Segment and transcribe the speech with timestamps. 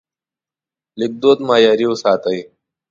[0.99, 2.39] لیکدود معیاري وساتئ.